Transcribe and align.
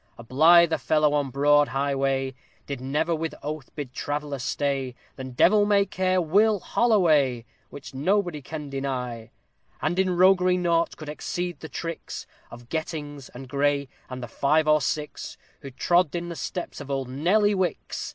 _A 0.17 0.23
blither 0.23 0.79
fellow 0.79 1.13
on 1.13 1.29
broad 1.29 1.67
highway, 1.67 2.33
Did 2.65 2.81
never 2.81 3.13
with 3.13 3.35
oath 3.43 3.69
bid 3.75 3.93
traveller 3.93 4.39
stay, 4.39 4.95
Than 5.15 5.33
devil 5.33 5.63
may 5.63 5.85
care 5.85 6.19
WILL 6.19 6.59
HOLLOWAY! 6.59 7.45
Which 7.69 7.93
nobody 7.93 8.41
can 8.41 8.67
deny. 8.71 9.29
And 9.79 9.99
in 9.99 10.17
roguery 10.17 10.57
naught 10.57 10.97
could 10.97 11.07
exceed 11.07 11.59
the 11.59 11.69
tricks 11.69 12.25
Of 12.49 12.67
GETTINGS 12.67 13.29
and 13.35 13.47
GREY, 13.47 13.89
and 14.09 14.23
the 14.23 14.27
five 14.27 14.67
or 14.67 14.81
six 14.81 15.37
Who 15.59 15.69
trod 15.69 16.15
in 16.15 16.29
the 16.29 16.35
steps 16.35 16.81
of 16.81 16.87
bold 16.87 17.07
NEDDY 17.07 17.53
WICKS! 17.53 18.09